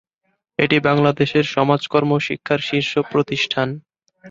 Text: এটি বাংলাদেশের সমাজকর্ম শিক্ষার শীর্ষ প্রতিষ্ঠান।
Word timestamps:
এটি 0.59 0.77
বাংলাদেশের 0.87 1.45
সমাজকর্ম 1.55 2.11
শিক্ষার 2.27 2.59
শীর্ষ 2.61 2.93
প্রতিষ্ঠান। 3.11 3.67